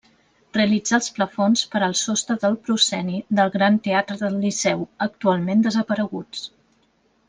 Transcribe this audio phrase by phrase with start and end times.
[0.55, 6.47] Realitzà els plafons per al sostre del prosceni del Gran Teatre del Liceu, actualment desapareguts.